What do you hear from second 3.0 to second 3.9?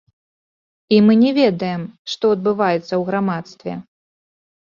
грамадстве.